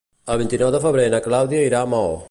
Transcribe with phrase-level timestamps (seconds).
[0.35, 2.19] El vint-i-nou de febrer na Clàudia irà a Maó.